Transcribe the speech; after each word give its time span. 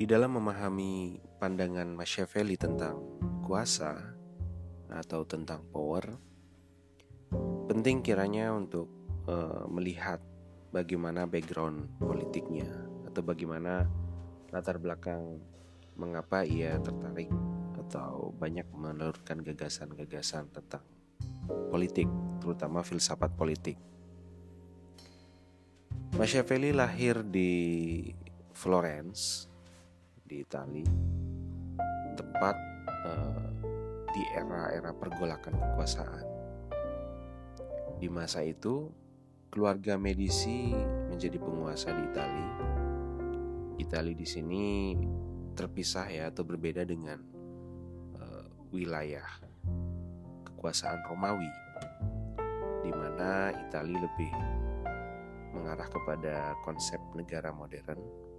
Di 0.00 0.08
dalam 0.08 0.32
memahami 0.32 1.20
pandangan 1.36 1.92
Machiavelli 1.92 2.56
tentang 2.56 3.20
kuasa 3.44 4.00
atau 4.88 5.28
tentang 5.28 5.60
power, 5.68 6.16
penting 7.68 8.00
kiranya 8.00 8.48
untuk 8.56 8.88
uh, 9.28 9.68
melihat 9.68 10.16
bagaimana 10.72 11.28
background 11.28 12.00
politiknya 12.00 12.64
atau 13.12 13.20
bagaimana 13.20 13.84
latar 14.48 14.80
belakang 14.80 15.36
mengapa 16.00 16.48
ia 16.48 16.80
tertarik 16.80 17.28
atau 17.84 18.32
banyak 18.40 18.72
menelurkan 18.72 19.44
gagasan-gagasan 19.44 20.48
tentang 20.48 20.80
politik, 21.68 22.08
terutama 22.40 22.80
filsafat 22.80 23.36
politik. 23.36 23.76
Machiavelli 26.16 26.72
lahir 26.72 27.20
di 27.20 27.52
Florence, 28.56 29.49
di 30.30 30.46
Italia, 30.46 30.86
tepat 32.14 32.54
uh, 33.02 33.50
di 34.14 34.22
era-era 34.38 34.94
pergolakan 34.94 35.58
kekuasaan. 35.58 36.26
Di 37.98 38.06
masa 38.06 38.46
itu, 38.46 38.86
keluarga 39.50 39.98
Medici 39.98 40.70
menjadi 41.10 41.34
penguasa 41.42 41.90
di 41.90 42.02
Italia. 42.06 42.52
Italia 43.82 44.14
di 44.14 44.22
sini 44.22 44.94
terpisah 45.58 46.06
ya 46.06 46.30
atau 46.30 46.46
berbeda 46.46 46.86
dengan 46.86 47.18
uh, 48.14 48.46
wilayah 48.70 49.26
kekuasaan 50.46 51.10
Romawi, 51.10 51.50
di 52.86 52.94
mana 52.94 53.50
Italia 53.50 53.98
lebih 53.98 54.32
mengarah 55.58 55.90
kepada 55.90 56.54
konsep 56.62 57.02
negara 57.18 57.50
modern, 57.50 58.29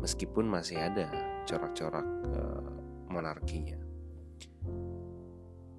meskipun 0.00 0.48
masih 0.48 0.80
ada 0.80 1.08
corak-corak 1.44 2.06
uh, 2.32 2.72
monarkinya. 3.10 3.78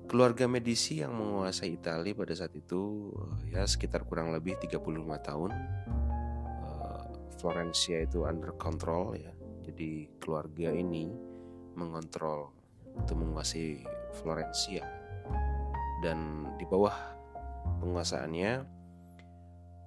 Keluarga 0.06 0.46
Medici 0.46 1.02
yang 1.02 1.18
menguasai 1.18 1.74
Italia 1.74 2.14
pada 2.14 2.38
saat 2.38 2.54
itu 2.54 3.10
ya 3.50 3.66
sekitar 3.66 4.06
kurang 4.06 4.30
lebih 4.30 4.60
35 4.62 4.78
tahun. 5.26 5.52
Uh, 6.62 7.04
Florencia 7.42 8.04
itu 8.06 8.28
under 8.28 8.54
control 8.60 9.18
ya. 9.18 9.34
Jadi 9.66 10.06
keluarga 10.22 10.70
ini 10.70 11.10
mengontrol 11.74 12.54
atau 12.94 13.16
menguasai 13.18 13.82
Florencia. 14.22 14.86
Dan 16.04 16.52
di 16.60 16.66
bawah 16.68 16.94
penguasaannya 17.82 18.52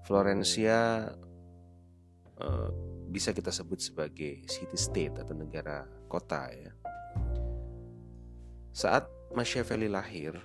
Florencia 0.02 1.06
uh, 2.40 2.70
bisa 3.16 3.32
kita 3.32 3.48
sebut 3.48 3.80
sebagai 3.80 4.44
city 4.44 4.76
state 4.76 5.16
atau 5.16 5.32
negara 5.32 5.88
kota 6.04 6.52
ya. 6.52 6.68
Saat 8.76 9.08
Machiavelli 9.32 9.88
lahir, 9.88 10.36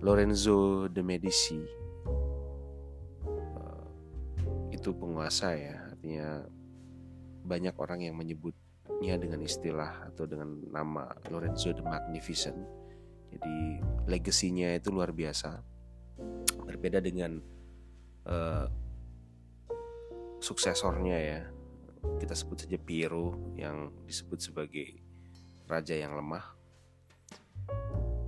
Lorenzo 0.00 0.88
de 0.88 1.04
Medici 1.04 1.60
uh, 3.28 3.84
itu 4.72 4.88
penguasa 4.96 5.52
ya, 5.52 5.92
artinya 5.92 6.48
banyak 7.44 7.76
orang 7.76 8.00
yang 8.08 8.16
menyebutnya 8.16 9.20
dengan 9.20 9.44
istilah 9.44 10.08
atau 10.08 10.24
dengan 10.24 10.64
nama 10.72 11.12
Lorenzo 11.28 11.76
the 11.76 11.84
Magnificent. 11.84 12.56
Jadi 13.36 13.84
legasinya 14.08 14.72
itu 14.72 14.88
luar 14.88 15.12
biasa, 15.12 15.60
berbeda 16.64 17.04
dengan 17.04 17.36
uh, 18.24 18.64
suksesornya 20.46 21.18
ya. 21.18 21.40
Kita 22.22 22.38
sebut 22.38 22.62
saja 22.62 22.78
Piero 22.78 23.34
yang 23.58 23.90
disebut 24.06 24.38
sebagai 24.38 25.02
raja 25.66 25.98
yang 25.98 26.14
lemah 26.14 26.56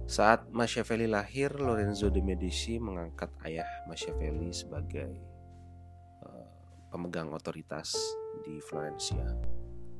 saat 0.08 0.48
Machiavelli 0.56 1.04
lahir, 1.04 1.52
Lorenzo 1.60 2.08
de 2.08 2.24
Medici 2.24 2.80
mengangkat 2.80 3.28
ayah 3.44 3.68
Machiavelli 3.84 4.56
sebagai 4.56 5.04
uh, 6.24 6.48
pemegang 6.88 7.28
otoritas 7.28 7.92
di 8.40 8.56
Florencia. 8.56 9.36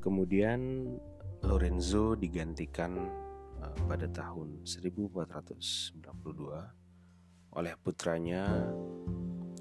Kemudian 0.01 0.89
Lorenzo 1.45 2.17
digantikan 2.17 2.97
uh, 3.61 3.77
pada 3.85 4.09
tahun 4.09 4.65
1492 4.65 7.53
oleh 7.53 7.73
putranya 7.77 8.65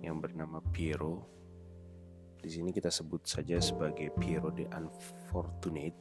yang 0.00 0.16
bernama 0.16 0.64
Piero. 0.72 1.37
Di 2.38 2.48
sini 2.48 2.70
kita 2.70 2.88
sebut 2.88 3.26
saja 3.26 3.58
sebagai 3.58 4.14
Piero 4.14 4.48
de 4.54 4.64
Unfortunate. 4.70 5.96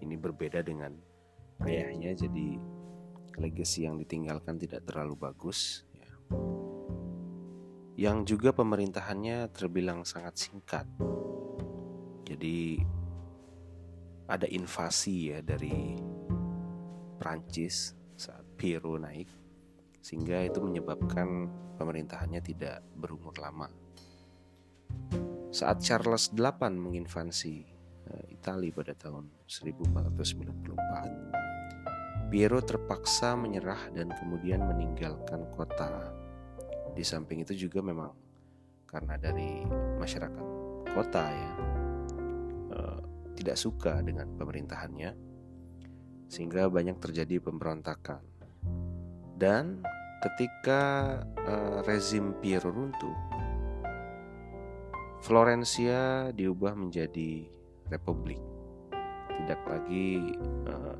Ini 0.00 0.16
berbeda 0.16 0.64
dengan 0.64 0.96
ayahnya 1.64 2.16
jadi 2.16 2.56
legacy 3.36 3.84
yang 3.84 4.00
ditinggalkan 4.00 4.56
tidak 4.56 4.84
terlalu 4.88 5.16
bagus 5.16 5.84
ya. 5.96 6.10
yang 8.00 8.24
juga 8.24 8.50
pemerintahannya 8.56 9.48
terbilang 9.52 10.08
sangat 10.08 10.40
singkat 10.40 10.88
jadi 12.24 12.80
ada 14.30 14.46
invasi 14.46 15.34
ya 15.34 15.38
dari 15.42 15.98
Prancis 17.20 17.92
saat 18.16 18.46
Piero 18.56 18.96
naik 18.96 19.28
sehingga 20.00 20.40
itu 20.40 20.64
menyebabkan 20.64 21.50
pemerintahannya 21.76 22.40
tidak 22.40 22.80
berumur 22.96 23.36
lama 23.36 23.68
saat 25.50 25.82
Charles 25.82 26.30
VIII 26.30 26.78
menginvasi 26.78 27.66
eh, 28.10 28.26
Italia 28.30 28.70
pada 28.74 28.94
tahun 28.94 29.26
1494 29.50 31.40
Piero 32.30 32.62
terpaksa 32.62 33.34
menyerah 33.34 33.90
dan 33.90 34.14
kemudian 34.14 34.62
meninggalkan 34.62 35.50
kota. 35.50 36.14
Di 36.94 37.02
samping 37.02 37.42
itu 37.42 37.66
juga 37.66 37.82
memang 37.82 38.14
karena 38.86 39.18
dari 39.18 39.66
masyarakat 39.98 40.46
kota 40.94 41.26
ya 41.26 41.52
uh, 42.70 43.02
tidak 43.34 43.58
suka 43.58 43.98
dengan 43.98 44.30
pemerintahannya, 44.38 45.10
sehingga 46.30 46.70
banyak 46.70 47.02
terjadi 47.02 47.42
pemberontakan. 47.42 48.22
Dan 49.34 49.82
ketika 50.22 50.82
uh, 51.34 51.82
rezim 51.82 52.38
Piero 52.38 52.70
runtuh, 52.70 53.39
Florencia 55.20 56.32
diubah 56.32 56.72
menjadi 56.72 57.44
republik, 57.92 58.40
tidak 59.36 59.60
lagi 59.68 60.32
uh, 60.64 60.96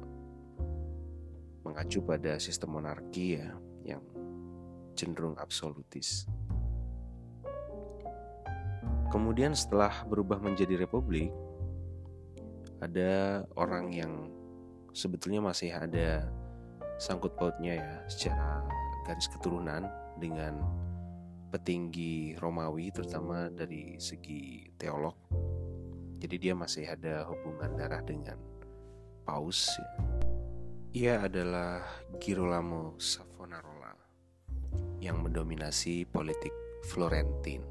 mengacu 1.64 2.04
pada 2.04 2.36
sistem 2.36 2.76
monarki 2.76 3.40
ya 3.40 3.56
yang 3.84 4.04
cenderung 4.92 5.40
absolutis. 5.40 6.28
Kemudian 9.08 9.56
setelah 9.56 10.04
berubah 10.04 10.36
menjadi 10.36 10.76
republik, 10.84 11.32
ada 12.84 13.42
orang 13.56 13.88
yang 13.88 14.12
sebetulnya 14.92 15.40
masih 15.40 15.72
ada 15.72 16.28
sangkut 17.00 17.32
pautnya 17.40 17.80
ya 17.80 17.92
secara 18.04 18.60
garis 19.08 19.32
keturunan 19.32 19.88
dengan 20.20 20.60
petinggi 21.50 22.38
Romawi 22.38 22.94
terutama 22.94 23.50
dari 23.50 23.98
segi 23.98 24.70
teolog. 24.78 25.18
Jadi 26.20 26.36
dia 26.38 26.54
masih 26.54 26.86
ada 26.86 27.26
hubungan 27.26 27.74
darah 27.74 28.00
dengan 28.06 28.38
Paus. 29.26 29.74
Ia 30.94 31.26
adalah 31.26 31.82
Girolamo 32.22 32.94
Savonarola 32.98 33.94
yang 35.02 35.22
mendominasi 35.26 36.06
politik 36.06 36.52
Florentin. 36.86 37.62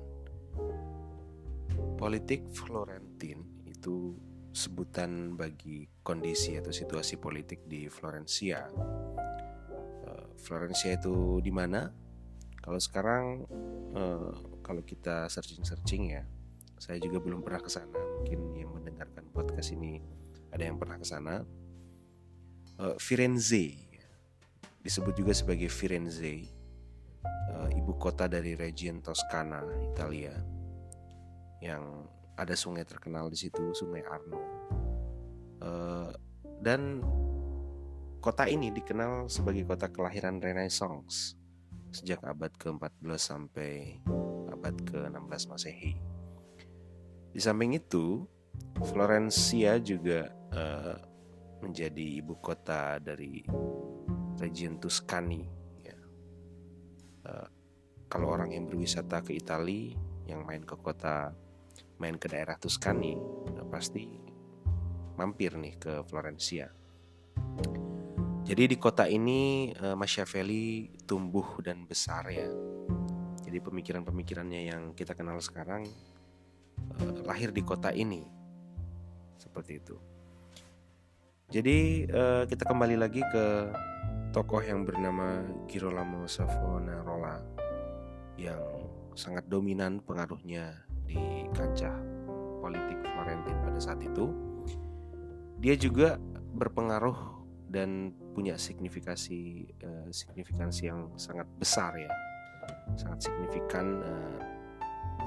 Politik 2.00 2.48
Florentin 2.52 3.64
itu 3.68 4.16
sebutan 4.50 5.38
bagi 5.38 5.86
kondisi 6.02 6.58
atau 6.58 6.74
situasi 6.74 7.22
politik 7.22 7.70
di 7.70 7.86
Florencia. 7.86 8.66
Eh, 10.10 10.26
Florencia 10.42 10.98
itu 10.98 11.38
di 11.44 11.54
mana? 11.54 11.86
Kalau 12.70 12.78
sekarang 12.78 13.50
eh, 13.98 14.30
kalau 14.62 14.86
kita 14.86 15.26
searching-searching 15.26 16.14
ya, 16.14 16.22
saya 16.78 17.02
juga 17.02 17.18
belum 17.18 17.42
pernah 17.42 17.66
ke 17.66 17.70
sana. 17.74 17.98
Mungkin 18.22 18.54
yang 18.54 18.70
mendengarkan 18.78 19.26
podcast 19.34 19.74
ini 19.74 19.98
ada 20.54 20.70
yang 20.70 20.78
pernah 20.78 21.02
ke 21.02 21.08
sana. 21.10 21.42
Uh, 22.78 22.94
Firenze. 23.02 23.74
Disebut 24.86 25.18
juga 25.18 25.34
sebagai 25.34 25.66
Firenze. 25.66 26.46
Uh, 27.50 27.74
ibu 27.74 27.98
kota 27.98 28.30
dari 28.30 28.54
region 28.54 29.02
Toscana 29.02 29.66
Italia. 29.90 30.38
Yang 31.66 32.06
ada 32.38 32.54
sungai 32.54 32.86
terkenal 32.86 33.34
di 33.34 33.50
situ 33.50 33.74
sungai 33.74 34.06
Arno. 34.06 34.42
Uh, 35.58 36.14
dan 36.62 37.02
kota 38.22 38.46
ini 38.46 38.70
dikenal 38.70 39.26
sebagai 39.26 39.66
kota 39.66 39.90
kelahiran 39.90 40.38
Renaissance 40.38 41.39
sejak 41.90 42.22
abad 42.22 42.54
ke-14 42.58 43.18
sampai 43.18 43.98
abad 44.54 44.76
ke-16 44.86 45.44
Masehi. 45.50 45.94
Di 47.30 47.40
samping 47.42 47.78
itu, 47.78 48.26
Florencia 48.80 49.78
juga 49.80 50.30
uh, 50.54 50.98
menjadi 51.62 52.24
ibu 52.24 52.40
kota 52.40 52.98
dari 52.98 53.44
region 54.40 54.80
Tuscany. 54.80 55.44
Ya. 55.84 55.98
Uh, 57.28 57.48
kalau 58.10 58.34
orang 58.34 58.56
yang 58.56 58.66
berwisata 58.66 59.22
ke 59.22 59.36
Italia, 59.36 59.94
yang 60.26 60.46
main 60.48 60.64
ke 60.64 60.76
kota, 60.80 61.34
main 62.00 62.16
ke 62.16 62.32
daerah 62.32 62.56
Tuscany, 62.58 63.16
uh, 63.56 63.68
pasti 63.68 64.08
mampir 65.20 65.60
nih 65.60 65.76
ke 65.76 65.94
Florencia. 66.08 66.72
Jadi 68.50 68.66
di 68.66 68.78
kota 68.82 69.06
ini 69.06 69.70
uh, 69.78 69.94
Machiavelli 69.94 70.90
tumbuh 71.06 71.62
dan 71.62 71.86
besar 71.86 72.26
ya. 72.34 72.50
Jadi 73.46 73.62
pemikiran-pemikirannya 73.62 74.74
yang 74.74 74.84
kita 74.98 75.14
kenal 75.14 75.38
sekarang 75.38 75.86
uh, 76.98 77.14
lahir 77.30 77.54
di 77.54 77.62
kota 77.62 77.94
ini. 77.94 78.26
Seperti 79.38 79.78
itu. 79.78 80.02
Jadi 81.54 82.10
uh, 82.10 82.50
kita 82.50 82.66
kembali 82.66 82.98
lagi 82.98 83.22
ke 83.22 83.70
tokoh 84.34 84.66
yang 84.66 84.82
bernama 84.82 85.46
Girolamo 85.70 86.26
Savonarola 86.26 87.46
yang 88.34 88.66
sangat 89.14 89.46
dominan 89.46 90.02
pengaruhnya 90.02 90.74
di 91.06 91.46
kancah 91.54 91.94
politik 92.66 92.98
Florentin 93.14 93.62
pada 93.62 93.78
saat 93.78 94.02
itu. 94.02 94.34
Dia 95.62 95.78
juga 95.78 96.18
berpengaruh 96.58 97.38
dan 97.70 98.12
punya 98.40 98.56
signifikasi 98.56 99.68
uh, 99.84 100.08
signifikansi 100.08 100.88
yang 100.88 101.12
sangat 101.20 101.44
besar 101.60 101.92
ya, 102.00 102.08
sangat 102.96 103.28
signifikan 103.28 104.00
uh, 104.00 104.40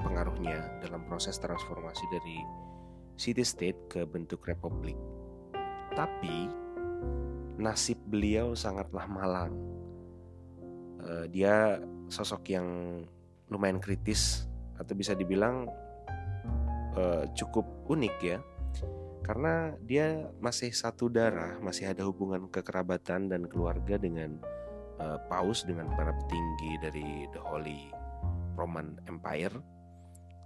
pengaruhnya 0.01 0.81
dalam 0.81 1.05
proses 1.05 1.37
transformasi 1.37 2.01
dari 2.09 2.41
city 3.13 3.45
state 3.45 3.77
ke 3.85 4.01
bentuk 4.09 4.41
republik. 4.49 4.97
Tapi 5.93 6.49
nasib 7.61 8.01
beliau 8.09 8.57
sangatlah 8.57 9.05
malang. 9.05 9.53
Uh, 10.97 11.29
dia 11.29 11.77
sosok 12.09 12.49
yang 12.49 12.65
lumayan 13.45 13.77
kritis 13.77 14.49
atau 14.81 14.97
bisa 14.97 15.13
dibilang 15.13 15.69
uh, 16.97 17.29
cukup 17.37 17.69
unik 17.93 18.15
ya, 18.25 18.41
karena 19.23 19.71
dia 19.79 20.27
masih 20.43 20.75
satu 20.75 21.07
darah, 21.07 21.55
masih 21.63 21.87
ada 21.87 22.03
hubungan 22.03 22.51
kekerabatan 22.51 23.31
dan 23.31 23.47
keluarga 23.47 23.95
dengan 23.95 24.35
uh, 24.99 25.19
Paus 25.31 25.63
dengan 25.63 25.87
para 25.95 26.11
petinggi 26.11 26.71
dari 26.83 27.07
The 27.31 27.39
Holy 27.39 27.87
Roman 28.59 28.99
Empire, 29.07 29.55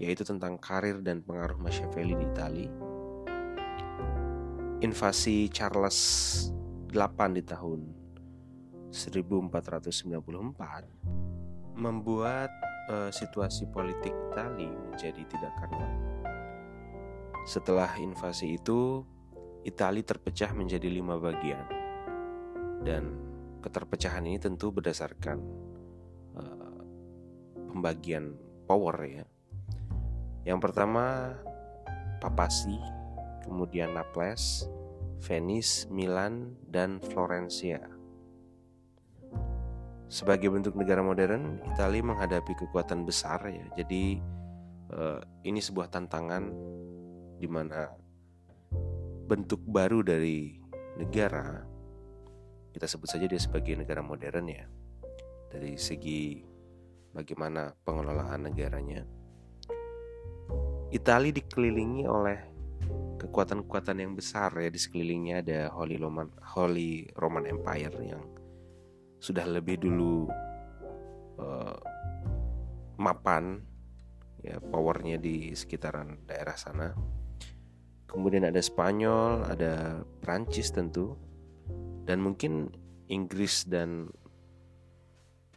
yaitu 0.04 0.28
tentang 0.28 0.60
karir 0.60 1.00
dan 1.00 1.24
pengaruh 1.24 1.56
Machiavelli 1.58 2.20
di 2.20 2.26
Italia. 2.28 2.72
Invasi 4.84 5.48
Charles 5.48 5.98
VIII 6.92 7.40
di 7.40 7.44
tahun 7.48 7.80
1494 8.92 11.80
membuat 11.80 12.52
uh, 12.92 13.08
situasi 13.10 13.72
politik 13.72 14.12
Italia 14.30 14.70
menjadi 14.70 15.24
tidak 15.26 15.50
karuan 15.58 16.14
setelah 17.44 17.92
invasi 18.00 18.56
itu, 18.56 19.04
Italia 19.68 20.00
terpecah 20.00 20.56
menjadi 20.56 20.88
lima 20.88 21.20
bagian, 21.20 21.68
dan 22.88 23.20
keterpecahan 23.60 24.24
ini 24.24 24.40
tentu 24.40 24.72
berdasarkan 24.72 25.44
uh, 26.40 26.80
pembagian 27.68 28.32
power 28.64 28.96
ya. 29.04 29.28
Yang 30.44 30.60
pertama 30.70 31.36
Papasi, 32.20 32.80
kemudian 33.44 33.92
Naples, 33.96 34.68
Venice, 35.24 35.88
Milan, 35.92 36.56
dan 36.72 37.04
Florencia. 37.04 37.84
Sebagai 40.08 40.48
bentuk 40.48 40.78
negara 40.80 41.04
modern, 41.04 41.60
Italia 41.68 42.06
menghadapi 42.06 42.54
kekuatan 42.56 43.04
besar 43.04 43.44
ya. 43.50 43.66
Jadi 43.76 44.24
uh, 44.94 45.20
ini 45.44 45.60
sebuah 45.60 45.92
tantangan 45.92 46.54
di 47.40 47.48
mana 47.50 47.92
bentuk 49.28 49.60
baru 49.68 50.00
dari 50.00 50.60
negara 50.96 51.64
kita 52.74 52.86
sebut 52.90 53.10
saja 53.10 53.26
dia 53.30 53.42
sebagai 53.42 53.78
negara 53.78 54.02
modern 54.02 54.46
ya 54.50 54.66
dari 55.50 55.78
segi 55.78 56.42
bagaimana 57.14 57.74
pengelolaan 57.86 58.50
negaranya 58.50 59.06
Italia 60.94 61.34
dikelilingi 61.34 62.06
oleh 62.06 62.38
kekuatan-kekuatan 63.18 63.98
yang 63.98 64.14
besar 64.14 64.54
ya 64.62 64.70
di 64.70 64.78
sekelilingnya 64.78 65.42
ada 65.42 65.60
Holy 65.74 65.98
Roman 65.98 66.30
Holy 66.54 67.10
Roman 67.18 67.50
Empire 67.50 67.98
yang 68.06 68.24
sudah 69.18 69.48
lebih 69.50 69.82
dulu 69.82 70.30
uh, 71.42 71.78
mapan 73.02 73.64
ya 74.44 74.60
powernya 74.62 75.18
di 75.18 75.56
sekitaran 75.56 76.28
daerah 76.28 76.54
sana 76.60 76.92
kemudian 78.14 78.46
ada 78.46 78.62
Spanyol, 78.62 79.42
ada 79.50 80.06
Prancis 80.22 80.70
tentu, 80.70 81.18
dan 82.06 82.22
mungkin 82.22 82.70
Inggris 83.10 83.66
dan 83.66 84.14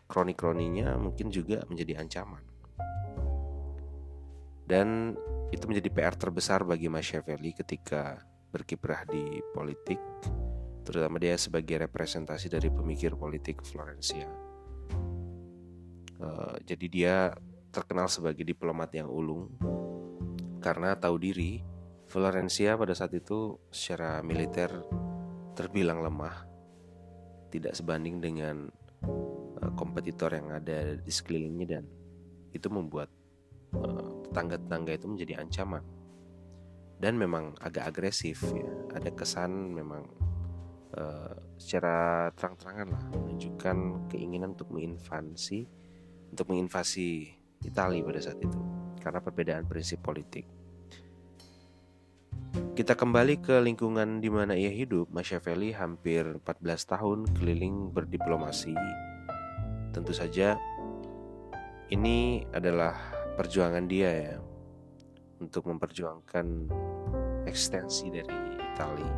kroni-kroninya 0.09 0.97
mungkin 0.97 1.29
juga 1.29 1.69
menjadi 1.69 2.01
ancaman. 2.01 2.41
Dan 4.67 5.15
itu 5.55 5.65
menjadi 5.71 5.89
PR 5.95 6.15
terbesar 6.19 6.67
bagi 6.67 6.91
Machiavelli 6.91 7.55
ketika 7.55 8.19
berkiprah 8.51 9.07
di 9.07 9.39
politik, 9.55 10.03
terutama 10.83 11.23
dia 11.23 11.39
sebagai 11.39 11.87
representasi 11.87 12.51
dari 12.51 12.67
pemikir 12.67 13.15
politik 13.15 13.63
Florencia. 13.63 14.27
Uh, 16.17 16.57
jadi 16.67 16.87
dia 16.91 17.17
terkenal 17.71 18.09
sebagai 18.09 18.43
diplomat 18.43 18.89
yang 18.97 19.07
ulung 19.07 19.53
karena 20.65 20.97
tahu 20.97 21.21
diri 21.21 21.61
Florencia 22.09 22.75
pada 22.75 22.97
saat 22.97 23.13
itu 23.13 23.61
secara 23.69 24.25
militer 24.25 24.71
terbilang 25.53 26.01
lemah, 26.01 26.47
tidak 27.53 27.77
sebanding 27.77 28.19
dengan 28.19 28.71
uh, 29.61 29.73
kompetitor 29.77 30.33
yang 30.33 30.55
ada 30.55 30.97
di 30.97 31.13
sekelilingnya 31.13 31.67
dan 31.67 31.85
itu 32.55 32.67
membuat 32.73 33.13
tetangga-tetangga 34.27 34.93
itu 34.93 35.07
menjadi 35.09 35.41
ancaman. 35.41 35.85
Dan 36.97 37.21
memang 37.21 37.57
agak 37.61 37.93
agresif 37.93 38.41
ya. 38.53 38.69
Ada 38.97 39.13
kesan 39.13 39.73
memang 39.73 40.09
uh, 40.97 41.35
secara 41.57 42.29
terang-terangan 42.33 42.89
lah 42.89 43.05
menunjukkan 43.13 44.09
keinginan 44.13 44.57
untuk 44.57 44.73
menginvasi 44.73 45.69
untuk 46.33 46.53
menginvasi 46.53 47.33
Italia 47.65 48.05
pada 48.05 48.21
saat 48.21 48.41
itu 48.41 48.61
karena 49.01 49.21
perbedaan 49.25 49.65
prinsip 49.65 50.05
politik. 50.05 50.45
Kita 52.77 52.93
kembali 52.93 53.41
ke 53.41 53.57
lingkungan 53.61 54.21
di 54.21 54.29
mana 54.29 54.53
ia 54.53 54.69
hidup, 54.69 55.09
Machiavelli 55.09 55.73
hampir 55.73 56.25
14 56.45 56.93
tahun 56.93 57.19
keliling 57.37 57.93
berdiplomasi. 57.93 58.77
Tentu 59.97 60.13
saja 60.13 60.61
ini 61.89 62.45
adalah 62.53 63.16
perjuangan 63.37 63.85
dia 63.85 64.11
ya 64.11 64.37
untuk 65.39 65.69
memperjuangkan 65.69 66.47
ekstensi 67.45 68.09
dari 68.09 68.37
Italia. 68.57 69.17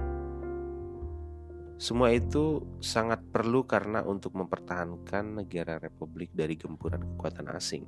Semua 1.79 2.11
itu 2.11 2.59
sangat 2.83 3.23
perlu 3.31 3.63
karena 3.63 4.03
untuk 4.03 4.35
mempertahankan 4.35 5.47
negara 5.47 5.79
republik 5.79 6.35
dari 6.35 6.59
gempuran 6.59 7.15
kekuatan 7.15 7.47
asing 7.55 7.87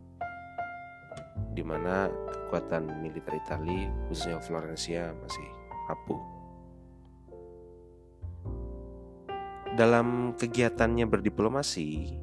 di 1.51 1.67
mana 1.67 2.07
kekuatan 2.09 3.03
militer 3.03 3.35
Italia 3.35 3.91
khususnya 4.07 4.39
Florencia 4.39 5.11
masih 5.19 5.49
rapuh. 5.91 6.23
Dalam 9.75 10.35
kegiatannya 10.39 11.07
berdiplomasi, 11.07 12.19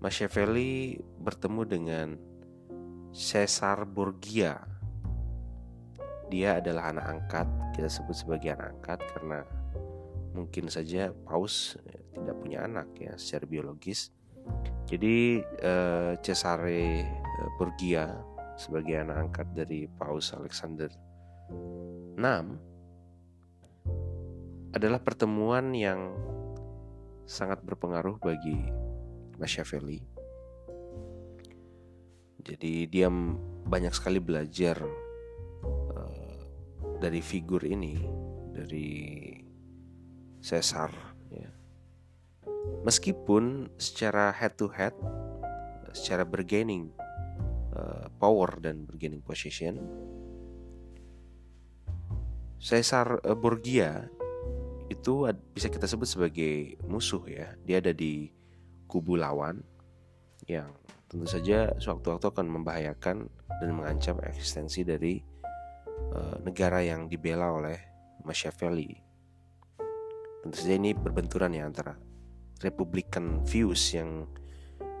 Machiavelli 0.00 1.00
bertemu 1.20 1.62
dengan 1.68 2.27
Caesar 3.12 3.88
Borgia. 3.88 4.58
Dia 6.28 6.60
adalah 6.60 6.92
anak 6.92 7.06
angkat, 7.08 7.48
kita 7.72 7.88
sebut 7.88 8.16
sebagai 8.16 8.52
anak 8.52 8.76
angkat 8.76 9.00
karena 9.16 9.40
mungkin 10.36 10.68
saja 10.68 11.10
Paus 11.24 11.80
tidak 12.12 12.36
punya 12.38 12.68
anak 12.68 12.92
ya 13.00 13.16
secara 13.16 13.48
biologis. 13.48 14.12
Jadi 14.88 15.40
eh, 15.40 16.12
Cesare 16.20 17.04
eh, 17.04 17.50
Borgia 17.56 18.12
sebagai 18.58 18.98
anak 19.00 19.30
angkat 19.30 19.48
dari 19.56 19.86
Paus 19.86 20.34
Alexander 20.34 20.90
VI 22.18 22.44
adalah 24.76 25.00
pertemuan 25.00 25.72
yang 25.72 26.12
sangat 27.24 27.60
berpengaruh 27.64 28.20
bagi 28.20 28.56
Machiavelli. 29.40 30.17
Jadi 32.48 32.88
dia 32.88 33.12
banyak 33.68 33.92
sekali 33.92 34.16
belajar 34.24 34.80
uh, 35.92 36.40
dari 36.96 37.20
figur 37.20 37.60
ini, 37.60 38.00
dari 38.56 38.88
Caesar. 40.40 40.88
Ya. 41.28 41.52
Meskipun 42.88 43.68
secara 43.76 44.32
head 44.32 44.56
to 44.56 44.72
head, 44.72 44.96
secara 45.92 46.24
bergaining 46.24 46.88
uh, 47.76 48.08
power 48.16 48.56
dan 48.64 48.88
bergaining 48.88 49.20
position, 49.20 49.76
Caesar 52.64 53.20
uh, 53.28 53.36
Borgia 53.36 54.08
itu 54.88 55.28
bisa 55.52 55.68
kita 55.68 55.84
sebut 55.84 56.08
sebagai 56.08 56.80
musuh 56.88 57.20
ya. 57.28 57.52
Dia 57.68 57.84
ada 57.84 57.92
di 57.92 58.32
kubu 58.88 59.20
lawan 59.20 59.60
yang 60.48 60.72
tentu 61.08 61.24
saja 61.24 61.72
sewaktu-waktu 61.80 62.26
akan 62.28 62.46
membahayakan 62.52 63.16
dan 63.48 63.70
mengancam 63.72 64.20
eksistensi 64.20 64.84
dari 64.84 65.24
uh, 66.12 66.36
negara 66.44 66.84
yang 66.84 67.08
dibela 67.08 67.48
oleh 67.48 67.80
Machiavelli. 68.28 68.92
Tentu 70.44 70.54
saja 70.54 70.76
ini 70.76 70.92
berbenturan 70.92 71.56
ya 71.56 71.64
antara 71.64 71.96
Republican 72.60 73.42
views 73.48 73.96
yang 73.96 74.28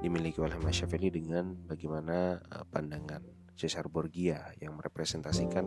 dimiliki 0.00 0.40
oleh 0.40 0.56
Machiavelli 0.56 1.12
dengan 1.12 1.52
bagaimana 1.68 2.40
uh, 2.40 2.64
pandangan 2.64 3.22
Caesar 3.58 3.90
Borgia 3.90 4.54
yang 4.62 4.80
merepresentasikan 4.80 5.66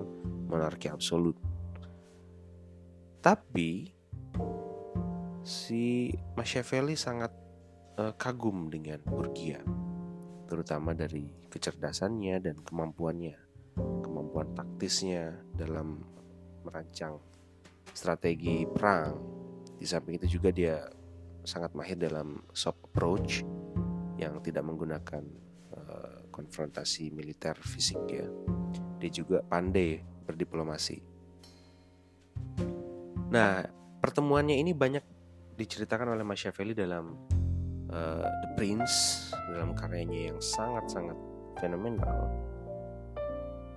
monarki 0.49 0.89
absolut. 0.89 1.35
Tapi 3.21 3.93
si 5.45 6.09
Machiavelli 6.33 6.97
sangat 6.97 7.29
uh, 8.01 8.15
kagum 8.17 8.71
dengan 8.71 9.03
Borgia, 9.05 9.61
terutama 10.51 10.91
dari 10.91 11.23
kecerdasannya 11.47 12.43
dan 12.43 12.59
kemampuannya, 12.59 13.39
kemampuan 14.03 14.51
taktisnya 14.51 15.31
dalam 15.55 16.03
merancang 16.67 17.23
strategi 17.95 18.67
perang. 18.67 19.15
Di 19.79 19.87
samping 19.87 20.19
itu 20.19 20.35
juga 20.35 20.51
dia 20.51 20.83
sangat 21.47 21.71
mahir 21.71 21.95
dalam 21.95 22.43
soft 22.51 22.83
approach 22.83 23.47
yang 24.19 24.43
tidak 24.43 24.67
menggunakan 24.67 25.23
uh, 25.71 26.27
konfrontasi 26.35 27.15
militer 27.15 27.55
fisik 27.63 28.03
ya. 28.11 28.27
Dia 28.99 29.09
juga 29.09 29.39
pandai 29.47 30.03
berdiplomasi. 30.27 30.99
Nah, 33.31 33.63
pertemuannya 34.03 34.59
ini 34.59 34.75
banyak 34.75 35.01
diceritakan 35.55 36.11
oleh 36.11 36.27
Machiavelli 36.27 36.75
dalam 36.75 37.15
uh, 37.91 38.25
The 38.25 38.49
Prince 38.55 39.29
dalam 39.51 39.75
karyanya 39.75 40.33
yang 40.33 40.39
sangat-sangat 40.39 41.15
fenomenal 41.59 42.31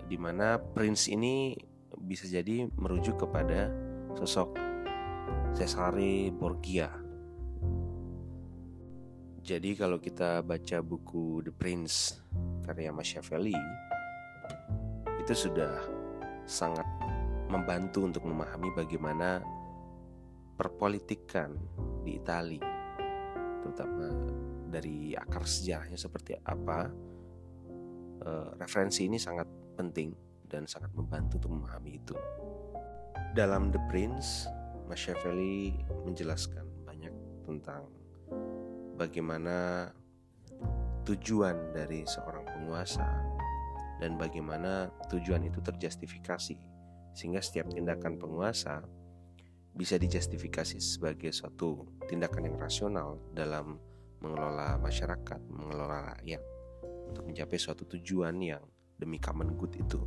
di 0.09 0.16
mana 0.21 0.61
Prince 0.61 1.11
ini 1.11 1.56
bisa 2.04 2.28
jadi 2.28 2.68
merujuk 2.76 3.25
kepada 3.26 3.73
sosok 4.14 4.54
Cesare 5.54 6.28
Borgia. 6.35 6.90
Jadi 9.44 9.76
kalau 9.76 10.00
kita 10.00 10.40
baca 10.40 10.80
buku 10.80 11.44
The 11.44 11.52
Prince 11.52 12.16
karya 12.64 12.90
Machiavelli 12.92 13.56
itu 15.21 15.35
sudah 15.37 15.85
sangat 16.49 16.85
membantu 17.49 18.09
untuk 18.09 18.25
memahami 18.25 18.73
bagaimana 18.73 19.40
perpolitikan 20.56 21.56
di 22.04 22.16
Italia 22.16 22.73
terutama 23.74 24.06
dari 24.70 25.18
akar 25.18 25.42
sejarahnya 25.42 25.98
seperti 25.98 26.38
apa 26.46 26.86
e, 28.22 28.30
referensi 28.54 29.10
ini 29.10 29.18
sangat 29.18 29.50
penting 29.74 30.14
dan 30.46 30.70
sangat 30.70 30.94
membantu 30.94 31.42
untuk 31.42 31.58
memahami 31.58 31.98
itu. 31.98 32.14
Dalam 33.34 33.74
The 33.74 33.82
Prince 33.90 34.46
Machiavelli 34.86 35.74
menjelaskan 36.06 36.86
banyak 36.86 37.10
tentang 37.42 37.90
bagaimana 38.94 39.90
tujuan 41.02 41.74
dari 41.74 42.06
seorang 42.06 42.46
penguasa 42.46 43.10
dan 43.98 44.14
bagaimana 44.14 44.86
tujuan 45.10 45.50
itu 45.50 45.58
terjustifikasi. 45.58 46.54
Sehingga 47.10 47.42
setiap 47.42 47.74
tindakan 47.74 48.22
penguasa 48.22 48.86
bisa 49.74 49.98
dijustifikasi 49.98 50.78
sebagai 50.78 51.34
suatu 51.34 51.82
tindakan 52.06 52.46
yang 52.50 52.56
rasional 52.56 53.18
dalam 53.34 53.82
mengelola 54.22 54.78
masyarakat, 54.78 55.40
mengelola 55.50 56.14
rakyat 56.14 56.42
untuk 57.10 57.26
mencapai 57.26 57.58
suatu 57.58 57.84
tujuan 57.98 58.38
yang 58.40 58.62
demi 58.96 59.18
common 59.18 59.58
good 59.58 59.74
itu. 59.74 60.00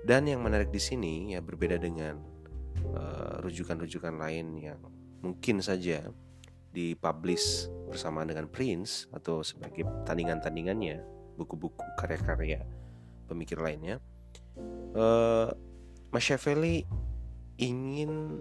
Dan 0.00 0.24
yang 0.24 0.40
menarik 0.40 0.72
di 0.72 0.80
sini 0.80 1.36
ya 1.36 1.44
berbeda 1.44 1.76
dengan 1.76 2.16
eh, 2.80 3.34
rujukan-rujukan 3.44 4.16
uh, 4.16 4.20
lain 4.24 4.56
yang 4.56 4.80
mungkin 5.20 5.60
saja 5.60 6.08
dipublish 6.72 7.68
bersama 7.92 8.24
dengan 8.24 8.48
Prince 8.48 9.04
atau 9.12 9.44
sebagai 9.44 9.84
tandingan-tandingannya, 10.08 11.04
buku-buku 11.36 11.84
karya-karya 12.00 12.64
pemikir 13.28 13.60
lainnya. 13.60 14.00
Uh, 14.96 15.52
Machiavelli 16.10 16.82
ingin 17.60 18.40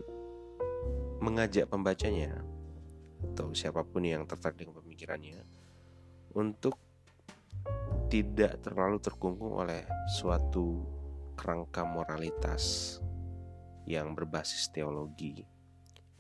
mengajak 1.20 1.68
pembacanya 1.68 2.40
atau 3.36 3.52
siapa 3.52 3.84
pun 3.84 4.08
yang 4.08 4.24
tertarik 4.24 4.64
dengan 4.64 4.80
pemikirannya 4.80 5.44
untuk 6.32 6.80
tidak 8.08 8.64
terlalu 8.64 9.04
terkungkung 9.04 9.60
oleh 9.60 9.84
suatu 10.08 10.88
kerangka 11.36 11.84
moralitas 11.84 12.98
yang 13.84 14.16
berbasis 14.16 14.72
teologi 14.72 15.44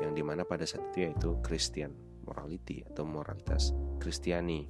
yang 0.04 0.12
di 0.12 0.20
mana 0.20 0.44
pada 0.44 0.68
saat 0.68 0.92
itu 0.92 1.08
yaitu 1.08 1.40
Christian 1.40 1.96
morality 2.28 2.84
atau 2.84 3.08
moralitas 3.08 3.72
Kristiani 3.98 4.68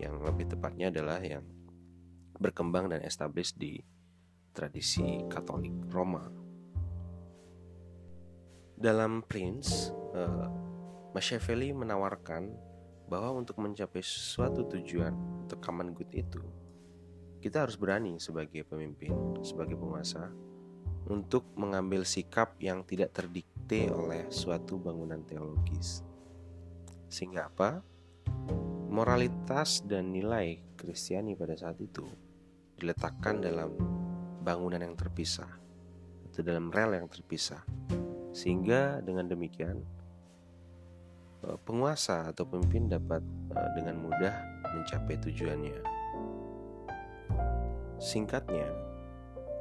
yang 0.00 0.16
lebih 0.24 0.48
tepatnya 0.48 0.88
adalah 0.88 1.20
yang 1.20 1.44
berkembang 2.40 2.90
dan 2.90 3.04
established 3.04 3.54
di 3.60 3.78
tradisi 4.50 5.22
Katolik 5.30 5.74
Roma. 5.90 6.43
Dalam 8.74 9.22
Prince, 9.22 9.94
uh, 10.18 10.50
Machiavelli 11.14 11.70
menawarkan 11.70 12.50
bahwa 13.06 13.38
untuk 13.38 13.62
mencapai 13.62 14.02
suatu 14.02 14.66
tujuan 14.66 15.14
atau 15.46 15.56
common 15.62 15.94
good 15.94 16.10
itu, 16.10 16.42
kita 17.38 17.62
harus 17.62 17.78
berani 17.78 18.18
sebagai 18.18 18.66
pemimpin, 18.66 19.14
sebagai 19.46 19.78
penguasa, 19.78 20.26
untuk 21.06 21.44
mengambil 21.54 22.02
sikap 22.02 22.56
yang 22.58 22.82
tidak 22.82 23.12
terdikte 23.12 23.92
oleh 23.92 24.26
suatu 24.32 24.80
bangunan 24.80 25.20
teologis. 25.22 26.02
Sehingga 27.06 27.46
apa? 27.52 27.84
Moralitas 28.90 29.86
dan 29.86 30.10
nilai 30.10 30.58
Kristiani 30.74 31.38
pada 31.38 31.54
saat 31.54 31.78
itu 31.78 32.06
diletakkan 32.74 33.38
dalam 33.38 33.70
bangunan 34.42 34.82
yang 34.82 34.98
terpisah 34.98 35.50
atau 36.30 36.40
dalam 36.42 36.74
rel 36.74 36.98
yang 36.98 37.06
terpisah. 37.06 37.62
Sehingga 38.34 38.98
dengan 39.00 39.30
demikian 39.30 39.78
eh, 41.46 41.58
penguasa 41.62 42.34
atau 42.34 42.42
pemimpin 42.44 42.90
dapat 42.90 43.22
eh, 43.54 43.70
dengan 43.78 44.02
mudah 44.02 44.34
mencapai 44.74 45.14
tujuannya. 45.22 45.78
Singkatnya, 48.02 48.68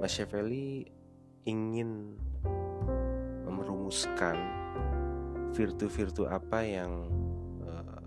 Machiavelli 0.01 0.89
ingin 1.46 2.18
merumuskan 3.46 4.36
virtu-virtu 5.53 6.25
apa 6.25 6.65
yang 6.65 7.08
uh, 7.62 8.03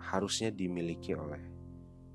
harusnya 0.00 0.48
dimiliki 0.48 1.12
oleh 1.12 1.38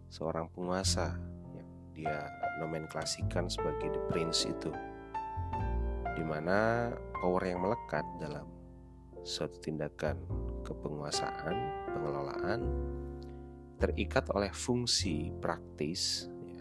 seorang 0.09 0.49
penguasa 0.49 1.13
yang 1.53 1.69
dia 1.93 2.25
nomenklasikan 2.57 3.45
sebagai 3.51 3.93
the 3.93 4.01
prince 4.09 4.49
itu 4.49 4.73
di 6.17 6.25
mana 6.25 6.89
power 7.21 7.45
yang 7.45 7.61
melekat 7.61 8.01
dalam 8.17 8.49
suatu 9.21 9.61
tindakan 9.61 10.17
kepenguasaan, 10.65 11.55
pengelolaan 11.93 12.61
terikat 13.77 14.25
oleh 14.33 14.49
fungsi 14.49 15.29
praktis 15.37 16.25
ya, 16.41 16.57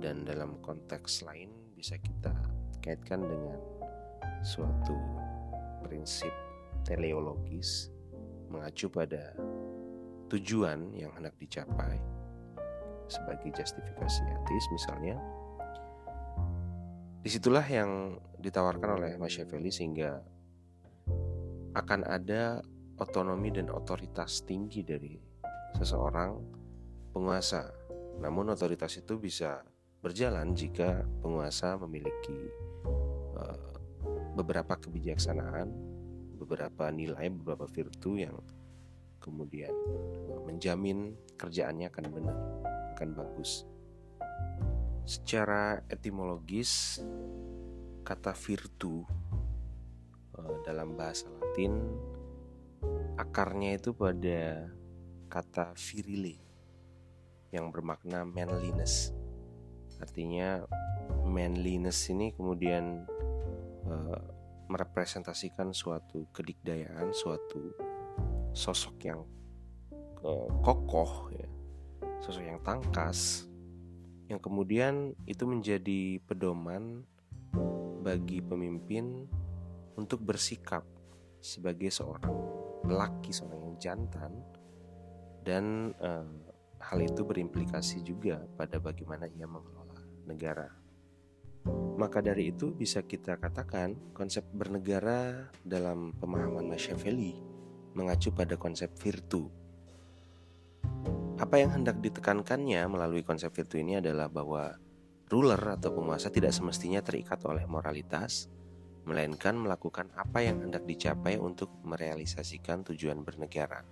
dan 0.00 0.24
dalam 0.24 0.56
konteks 0.64 1.20
lain 1.20 1.52
bisa 1.76 2.00
kita 2.00 2.32
kaitkan 2.80 3.20
dengan 3.20 3.60
suatu 4.40 4.96
prinsip 5.84 6.32
teleologis 6.88 7.92
mengacu 8.48 8.88
pada 8.88 9.36
tujuan 10.32 10.96
yang 10.96 11.12
hendak 11.12 11.36
dicapai 11.36 12.00
sebagai 13.04 13.52
justifikasi 13.52 14.24
etis 14.24 14.64
misalnya 14.72 15.20
di 17.22 17.28
situlah 17.30 17.62
yang 17.64 18.18
ditawarkan 18.42 18.98
oleh 18.98 19.12
Machiavelli 19.16 19.70
sehingga 19.70 20.18
akan 21.72 22.00
ada 22.04 22.60
otonomi 22.98 23.54
dan 23.54 23.70
otoritas 23.70 24.42
tinggi 24.44 24.82
dari 24.82 25.16
seseorang 25.78 26.36
penguasa 27.14 27.70
namun 28.20 28.52
otoritas 28.52 28.98
itu 29.00 29.16
bisa 29.16 29.62
berjalan 30.02 30.52
jika 30.52 31.06
penguasa 31.22 31.78
memiliki 31.78 32.62
beberapa 34.32 34.80
kebijaksanaan, 34.80 35.68
beberapa 36.40 36.88
nilai, 36.88 37.28
beberapa 37.28 37.68
virtu 37.68 38.16
yang 38.16 38.36
kemudian 39.20 39.72
menjamin 40.48 41.14
kerjaannya 41.36 41.86
akan 41.92 42.06
benar, 42.10 42.36
akan 42.96 43.08
bagus. 43.14 43.68
Secara 45.02 45.82
etimologis, 45.90 47.02
kata 48.02 48.34
virtu 48.34 49.06
eh, 50.38 50.56
dalam 50.66 50.94
bahasa 50.98 51.30
Latin 51.38 51.74
akarnya 53.16 53.78
itu 53.78 53.94
pada 53.94 54.66
kata 55.30 55.72
virile 55.78 56.42
yang 57.54 57.70
bermakna 57.70 58.24
manliness. 58.24 59.12
Artinya 60.00 60.64
manliness 61.28 62.10
ini 62.10 62.34
kemudian 62.34 63.06
uh, 63.86 64.20
merepresentasikan 64.66 65.70
suatu 65.70 66.26
kedikdayaan, 66.32 67.12
suatu 67.12 67.76
sosok 68.56 68.96
yang 69.04 69.20
uh, 70.24 70.48
kokoh, 70.64 71.30
ya, 71.30 71.48
sosok 72.24 72.42
yang 72.42 72.60
tangkas, 72.64 73.46
yang 74.30 74.40
kemudian 74.42 75.14
itu 75.26 75.44
menjadi 75.46 76.18
pedoman 76.26 77.06
bagi 78.02 78.42
pemimpin 78.42 79.26
untuk 79.94 80.22
bersikap 80.26 80.82
sebagai 81.42 81.90
seorang 81.90 82.32
lelaki, 82.86 83.30
seorang 83.30 83.60
yang 83.72 83.76
jantan, 83.78 84.32
dan 85.42 85.94
uh, 85.98 86.26
hal 86.82 86.98
itu 87.02 87.22
berimplikasi 87.22 88.02
juga 88.02 88.42
pada 88.58 88.82
bagaimana 88.82 89.30
ia 89.30 89.46
mengelola 89.46 90.02
negara. 90.26 90.70
Maka 91.94 92.18
dari 92.18 92.50
itu 92.50 92.74
bisa 92.74 93.06
kita 93.06 93.38
katakan 93.38 93.94
konsep 94.10 94.42
bernegara 94.50 95.46
dalam 95.62 96.10
pemahaman 96.18 96.66
Machiavelli 96.66 97.38
mengacu 97.94 98.34
pada 98.34 98.58
konsep 98.58 98.90
virtu. 98.98 99.46
Apa 101.42 101.58
yang 101.58 101.74
hendak 101.74 101.98
ditekankannya 101.98 102.86
melalui 102.86 103.26
konsep 103.26 103.50
virtu 103.50 103.82
ini 103.82 103.98
adalah 103.98 104.30
bahwa 104.30 104.78
ruler 105.26 105.58
atau 105.58 105.90
penguasa 105.90 106.30
tidak 106.30 106.54
semestinya 106.54 107.02
terikat 107.02 107.42
oleh 107.42 107.66
moralitas, 107.66 108.46
melainkan 109.02 109.58
melakukan 109.58 110.14
apa 110.14 110.46
yang 110.46 110.62
hendak 110.62 110.86
dicapai 110.86 111.42
untuk 111.42 111.74
merealisasikan 111.82 112.86
tujuan 112.86 113.26
bernegara. 113.26 113.82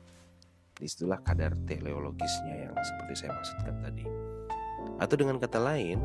Di 0.79 0.87
situlah 0.87 1.19
kadar 1.27 1.59
teleologisnya 1.67 2.71
yang 2.71 2.75
seperti 2.79 3.15
saya 3.19 3.35
maksudkan 3.35 3.75
tadi. 3.83 4.05
Atau 5.03 5.19
dengan 5.19 5.43
kata 5.43 5.59
lain, 5.59 5.99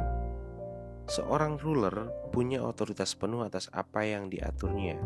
Seorang 1.06 1.62
ruler 1.62 2.10
punya 2.34 2.66
otoritas 2.66 3.14
penuh 3.14 3.46
atas 3.46 3.70
apa 3.70 4.02
yang 4.02 4.26
diaturnya, 4.26 4.98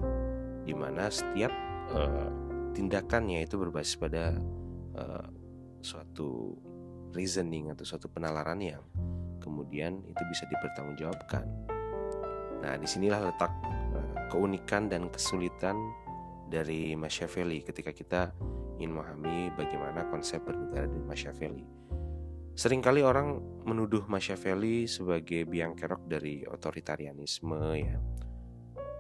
di 0.64 0.72
mana 0.72 1.12
setiap 1.12 1.52
uh, 1.92 2.32
tindakannya 2.72 3.44
itu 3.44 3.60
berbasis 3.60 4.00
pada 4.00 4.32
uh, 4.96 5.28
suatu 5.80 6.56
reasoning 7.16 7.74
atau 7.74 7.86
suatu 7.88 8.12
penalaran 8.12 8.60
yang 8.62 8.84
kemudian 9.42 10.04
itu 10.06 10.24
bisa 10.30 10.46
dipertanggungjawabkan. 10.46 11.46
Nah, 12.60 12.76
di 12.76 12.88
sinilah 12.88 13.32
letak 13.32 13.52
uh, 13.96 14.28
keunikan 14.28 14.92
dan 14.92 15.08
kesulitan 15.08 15.80
dari 16.52 16.94
Machiavelli 16.94 17.64
ketika 17.64 17.96
kita 17.96 18.22
ingin 18.78 18.96
memahami 18.96 19.52
bagaimana 19.56 20.08
konsep 20.12 20.44
bernegara 20.44 20.88
dari 20.88 21.04
Machiavelli. 21.04 21.66
Seringkali 22.60 23.00
orang 23.00 23.40
menuduh 23.64 24.04
Machiavelli 24.12 24.84
sebagai 24.84 25.48
biang 25.48 25.80
kerok 25.80 26.04
dari 26.12 26.44
otoritarianisme 26.44 27.64
ya 27.80 27.96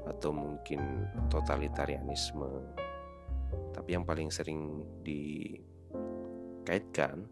atau 0.07 0.31
mungkin 0.31 1.05
totalitarianisme. 1.27 2.49
Tapi 3.75 3.89
yang 3.93 4.07
paling 4.07 4.31
sering 4.31 4.83
dikaitkan 6.61 7.23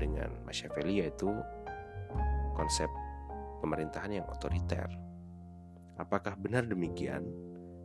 dengan 0.00 0.32
Machiavelli 0.48 1.04
yaitu 1.04 1.28
konsep 2.56 2.88
pemerintahan 3.60 4.22
yang 4.22 4.26
otoriter. 4.32 4.88
Apakah 5.96 6.36
benar 6.36 6.64
demikian? 6.64 7.28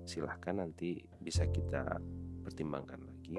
Silahkan 0.08 0.64
nanti 0.64 1.04
bisa 1.20 1.48
kita 1.48 2.00
pertimbangkan 2.44 3.00
lagi. 3.04 3.38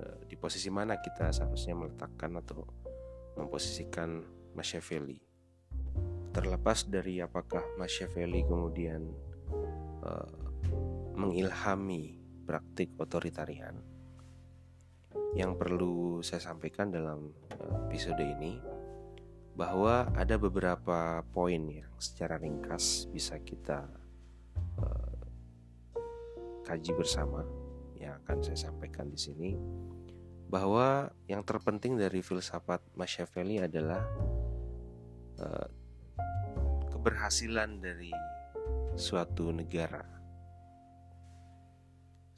Eh, 0.00 0.18
di 0.26 0.34
posisi 0.38 0.72
mana 0.72 0.98
kita 0.98 1.30
seharusnya 1.30 1.76
meletakkan 1.76 2.34
atau 2.40 2.64
memposisikan 3.38 4.22
Machiavelli. 4.56 5.18
Terlepas 6.30 6.86
dari 6.86 7.18
apakah 7.18 7.62
Machiavelli 7.74 8.46
kemudian 8.46 9.02
uh, 10.06 10.30
mengilhami 11.18 12.22
praktik 12.46 12.94
otoritarian, 12.98 13.78
yang 15.38 15.54
perlu 15.54 16.18
saya 16.26 16.42
sampaikan 16.42 16.90
dalam 16.90 17.30
uh, 17.54 17.86
episode 17.86 18.18
ini 18.18 18.58
bahwa 19.54 20.10
ada 20.16 20.40
beberapa 20.40 21.22
poin 21.30 21.60
yang 21.70 21.90
secara 22.00 22.40
ringkas 22.40 23.06
bisa 23.10 23.38
kita 23.38 23.86
uh, 24.80 25.20
kaji 26.66 26.90
bersama 26.94 27.46
yang 27.98 28.16
akan 28.24 28.40
saya 28.42 28.70
sampaikan 28.70 29.10
di 29.10 29.18
sini 29.20 29.50
bahwa 30.50 31.14
yang 31.30 31.46
terpenting 31.46 31.94
dari 31.94 32.26
filsafat 32.26 32.82
Machiavelli 32.98 33.62
adalah 33.62 34.02
uh, 35.38 35.68
keberhasilan 36.90 37.78
dari 37.78 38.10
suatu 38.98 39.54
negara. 39.54 40.19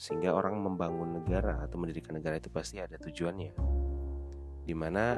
Sehingga 0.02 0.34
orang 0.34 0.58
membangun 0.58 1.22
negara 1.22 1.62
atau 1.62 1.78
mendirikan 1.78 2.18
negara 2.18 2.42
itu 2.42 2.50
pasti 2.50 2.82
ada 2.82 2.98
tujuannya. 2.98 3.54
Di 4.66 4.74
mana 4.74 5.14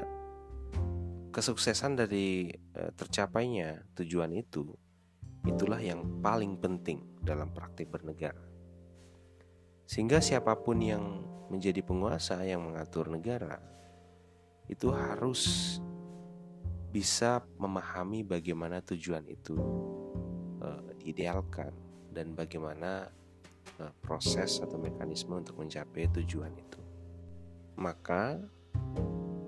kesuksesan 1.32 1.96
dari 1.96 2.52
uh, 2.52 2.92
tercapainya 2.92 3.80
tujuan 3.96 4.36
itu 4.36 4.68
itulah 5.48 5.80
yang 5.80 6.20
paling 6.20 6.60
penting 6.60 7.00
dalam 7.24 7.48
praktik 7.56 7.88
bernegara. 7.88 8.44
Sehingga 9.88 10.20
siapa 10.20 10.52
pun 10.60 10.76
yang 10.84 11.24
menjadi 11.48 11.80
penguasa 11.80 12.44
yang 12.44 12.68
mengatur 12.68 13.08
negara 13.08 13.56
itu 14.68 14.92
harus 14.92 15.76
bisa 16.92 17.40
memahami 17.56 18.20
bagaimana 18.20 18.84
tujuan 18.84 19.24
itu 19.32 19.56
uh, 20.60 20.92
diidealkan 21.00 21.72
dan 22.12 22.36
bagaimana 22.36 23.08
uh, 23.80 23.92
proses 24.02 24.60
atau 24.60 24.76
mekanisme 24.80 25.34
untuk 25.34 25.58
mencapai 25.60 26.08
tujuan 26.20 26.52
itu. 26.54 26.80
Maka 27.74 28.38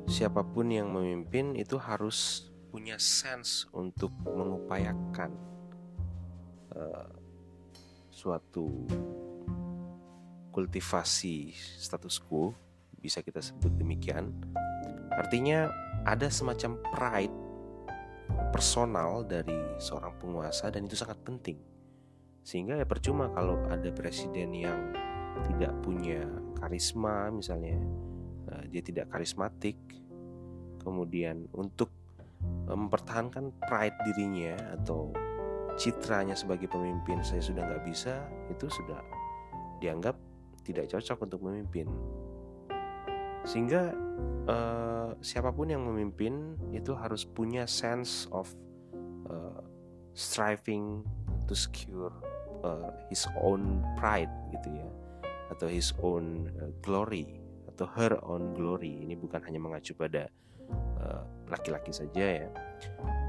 siapa 0.06 0.42
pun 0.42 0.70
yang 0.70 0.90
memimpin 0.90 1.54
itu 1.58 1.78
harus 1.78 2.48
punya 2.70 3.00
sense 3.00 3.66
untuk 3.72 4.12
mengupayakan 4.22 5.32
uh, 6.76 7.10
suatu 8.12 8.68
kultivasi 10.52 11.52
status 11.56 12.16
quo 12.20 12.52
bisa 12.96 13.20
kita 13.20 13.44
sebut 13.44 13.76
demikian 13.76 14.32
artinya 15.16 15.68
ada 16.08 16.32
semacam 16.32 16.80
pride 16.92 17.36
personal 18.52 19.20
dari 19.20 19.56
seorang 19.76 20.16
penguasa 20.16 20.72
dan 20.72 20.88
itu 20.88 20.96
sangat 20.96 21.20
penting 21.22 21.60
sehingga 22.46 22.78
ya 22.78 22.86
percuma 22.86 23.26
kalau 23.34 23.58
ada 23.66 23.90
presiden 23.90 24.54
yang 24.54 24.94
tidak 25.50 25.74
punya 25.82 26.22
karisma 26.62 27.26
misalnya 27.34 27.74
uh, 28.54 28.62
dia 28.70 28.86
tidak 28.86 29.10
karismatik. 29.10 29.74
Kemudian 30.78 31.50
untuk 31.58 31.90
uh, 32.70 32.78
mempertahankan 32.78 33.50
pride 33.66 33.98
dirinya 34.06 34.54
atau 34.78 35.10
citranya 35.74 36.38
sebagai 36.38 36.70
pemimpin 36.70 37.18
saya 37.26 37.42
sudah 37.42 37.66
nggak 37.66 37.82
bisa 37.82 38.22
itu 38.46 38.70
sudah 38.70 39.02
dianggap 39.82 40.14
tidak 40.62 40.86
cocok 40.86 41.26
untuk 41.26 41.42
memimpin. 41.50 41.90
Sehingga 43.42 43.90
uh, 44.46 45.18
siapa 45.18 45.50
pun 45.50 45.74
yang 45.74 45.82
memimpin 45.82 46.54
itu 46.70 46.94
harus 46.94 47.26
punya 47.26 47.66
sense 47.66 48.30
of 48.30 48.46
uh, 49.26 49.66
striving 50.14 51.02
to 51.50 51.54
secure 51.58 52.14
uh, 52.62 52.92
his 53.10 53.24
own 53.40 53.82
pride 53.98 54.30
gitu 54.54 54.72
ya. 54.72 54.88
Atau 55.52 55.68
his 55.68 55.92
own 56.00 56.48
uh, 56.60 56.72
glory. 56.80 57.40
Atau 57.68 57.88
her 57.96 58.16
own 58.24 58.56
glory. 58.56 59.04
Ini 59.04 59.18
bukan 59.18 59.42
hanya 59.44 59.60
mengacu 59.60 59.92
pada 59.96 60.30
laki-laki 61.46 61.94
uh, 61.94 61.96
saja 62.02 62.26
ya. 62.46 62.48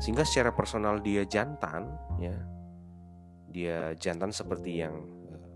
Sehingga 0.01 0.25
secara 0.25 0.53
personal 0.55 1.01
dia 1.03 1.27
jantan 1.27 1.87
ya. 2.17 2.35
Dia 3.47 3.77
jantan 3.97 4.31
seperti 4.31 4.81
yang 4.81 4.95
uh, 5.31 5.49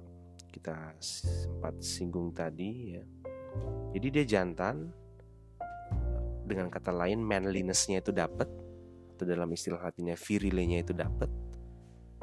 kita 0.52 0.96
sempat 1.00 1.80
singgung 1.80 2.34
tadi 2.36 3.00
ya. 3.00 3.04
Jadi 3.92 4.08
dia 4.08 4.26
jantan 4.26 4.88
dengan 6.48 6.68
kata 6.68 6.92
lain 6.92 7.24
manlinessnya 7.24 8.04
itu 8.04 8.12
dapat 8.12 8.48
atau 9.16 9.26
dalam 9.30 9.48
istilah 9.54 9.80
latinnya 9.86 10.18
virilenya 10.18 10.82
itu 10.82 10.98
dapat 10.98 11.30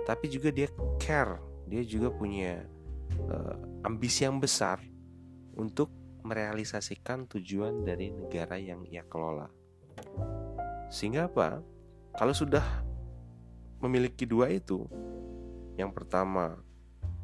tapi 0.08 0.32
juga 0.32 0.48
dia 0.48 0.72
care. 0.96 1.36
Dia 1.68 1.84
juga 1.84 2.08
punya 2.08 2.64
uh, 3.28 3.84
ambisi 3.84 4.24
yang 4.24 4.40
besar 4.40 4.80
untuk 5.52 5.92
merealisasikan 6.24 7.28
tujuan 7.28 7.84
dari 7.84 8.08
negara 8.08 8.56
yang 8.56 8.88
ia 8.88 9.04
kelola. 9.04 9.52
Sehingga 10.88 11.28
apa? 11.28 11.60
Kalau 12.16 12.32
sudah 12.32 12.64
memiliki 13.84 14.24
dua 14.24 14.48
itu, 14.48 14.88
yang 15.76 15.92
pertama 15.92 16.56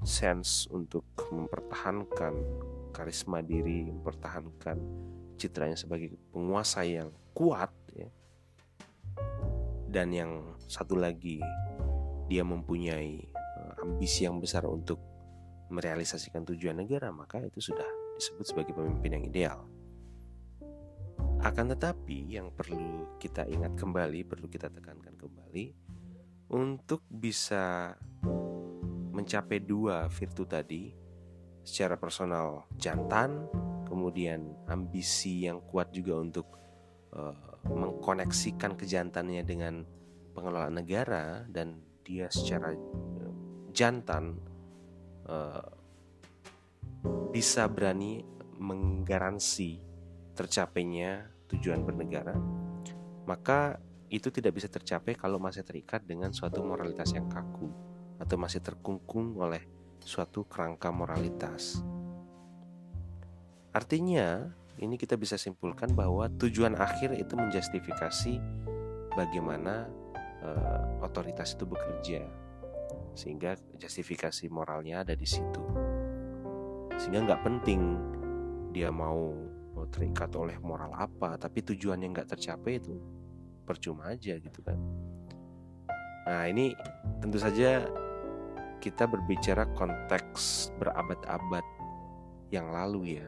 sense 0.04 0.68
untuk 0.68 1.08
mempertahankan 1.32 2.36
karisma 2.92 3.40
diri, 3.40 3.88
mempertahankan 3.88 4.76
citranya 5.40 5.80
sebagai 5.80 6.20
penguasa 6.28 6.84
yang 6.84 7.08
kuat 7.32 7.72
ya. 7.96 8.12
Dan 9.88 10.12
yang 10.12 10.32
satu 10.68 11.00
lagi 11.00 11.40
dia 12.28 12.42
mempunyai 12.42 13.20
eh, 13.24 13.74
ambisi 13.84 14.24
yang 14.24 14.40
besar 14.40 14.64
untuk 14.68 15.00
merealisasikan 15.72 16.44
tujuan 16.44 16.80
negara, 16.80 17.08
maka 17.10 17.40
itu 17.40 17.60
sudah 17.60 17.86
disebut 18.16 18.44
sebagai 18.44 18.72
pemimpin 18.76 19.16
yang 19.16 19.24
ideal. 19.24 19.58
Akan 21.44 21.68
tetapi 21.68 22.32
yang 22.32 22.52
perlu 22.54 23.18
kita 23.20 23.44
ingat 23.44 23.76
kembali, 23.76 24.24
perlu 24.24 24.48
kita 24.48 24.72
tekankan 24.72 25.12
kembali 25.18 25.76
untuk 26.52 27.04
bisa 27.08 27.92
mencapai 29.12 29.60
dua 29.60 30.08
virtu 30.08 30.48
tadi 30.48 30.92
secara 31.64 31.96
personal 31.96 32.68
jantan, 32.76 33.48
kemudian 33.88 34.56
ambisi 34.68 35.48
yang 35.48 35.64
kuat 35.64 35.92
juga 35.92 36.20
untuk 36.20 36.46
uh, 37.12 37.60
mengkoneksikan 37.68 38.76
kejantannya 38.76 39.42
dengan 39.44 39.84
pengelolaan 40.36 40.76
negara 40.76 41.46
dan 41.48 41.80
dia 42.04 42.28
secara 42.28 42.76
uh, 42.76 43.32
jantan 43.72 44.36
uh, 45.26 45.64
bisa 47.32 47.66
berani 47.66 48.22
menggaransi 48.60 49.82
tercapainya 50.36 51.26
tujuan 51.50 51.82
bernegara, 51.82 52.36
maka 53.26 53.80
itu 54.12 54.30
tidak 54.30 54.60
bisa 54.60 54.70
tercapai 54.70 55.18
kalau 55.18 55.42
masih 55.42 55.66
terikat 55.66 56.06
dengan 56.06 56.30
suatu 56.30 56.62
moralitas 56.62 57.10
yang 57.16 57.26
kaku 57.26 57.66
atau 58.22 58.36
masih 58.38 58.62
terkungkung 58.62 59.34
oleh 59.42 59.64
suatu 59.98 60.46
kerangka 60.46 60.94
moralitas. 60.94 61.82
Artinya, 63.74 64.54
ini 64.78 64.94
kita 64.94 65.18
bisa 65.18 65.34
simpulkan 65.34 65.90
bahwa 65.98 66.30
tujuan 66.38 66.78
akhir 66.78 67.18
itu 67.18 67.34
menjustifikasi 67.34 68.38
bagaimana 69.18 69.90
uh, 70.44 71.04
otoritas 71.04 71.56
itu 71.56 71.64
bekerja, 71.64 72.22
sehingga 73.16 73.56
justifikasi 73.80 74.46
moralnya 74.52 75.02
ada 75.02 75.16
di 75.16 75.26
situ. 75.26 75.62
Sehingga 77.00 77.26
nggak 77.26 77.42
penting 77.42 77.80
dia 78.70 78.90
mau 78.90 79.34
terikat 79.90 80.30
oleh 80.38 80.56
moral 80.62 80.94
apa 80.94 81.36
tapi 81.36 81.62
tujuan 81.62 82.02
yang 82.02 82.14
nggak 82.14 82.34
tercapai 82.34 82.78
itu 82.78 82.94
percuma 83.66 84.14
aja 84.14 84.38
gitu 84.38 84.60
kan 84.62 84.78
nah 86.24 86.46
ini 86.48 86.72
tentu 87.20 87.36
saja 87.36 87.84
kita 88.80 89.08
berbicara 89.08 89.68
konteks 89.76 90.72
berabad-abad 90.76 91.64
yang 92.52 92.70
lalu 92.70 93.18
ya 93.20 93.26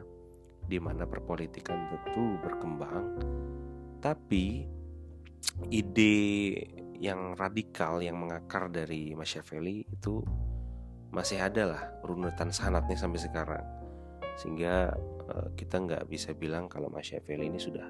di 0.66 0.78
mana 0.80 1.04
perpolitikan 1.06 1.88
tentu 1.92 2.40
berkembang 2.40 3.20
tapi 4.00 4.66
ide 5.70 6.14
yang 6.98 7.36
radikal 7.36 8.00
yang 8.00 8.16
mengakar 8.16 8.68
dari 8.72 9.12
Machiavelli 9.12 9.86
itu 9.88 10.20
masih 11.14 11.40
ada 11.40 11.62
lah 11.70 11.82
runutan 12.02 12.50
sanatnya 12.52 12.98
sampai 12.98 13.20
sekarang 13.22 13.66
sehingga 14.36 14.92
uh, 15.32 15.48
kita 15.56 15.80
nggak 15.80 16.04
bisa 16.12 16.36
bilang 16.36 16.68
kalau 16.68 16.92
Machiavelli 16.92 17.48
ini 17.48 17.56
sudah 17.56 17.88